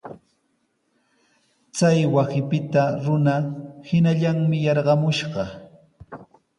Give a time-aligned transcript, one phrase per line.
[1.79, 3.35] Chay wasipita runa
[3.87, 5.43] hinallanmi yarqamushqa.